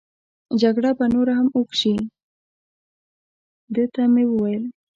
جګړه 0.61 0.91
به 0.97 1.05
نوره 1.13 1.33
هم 1.39 1.47
اوږد 1.55 1.75
شي، 1.79 1.93
ده 3.73 3.83
ته 3.93 4.03
مې 4.13 4.23
وویل. 4.27 4.63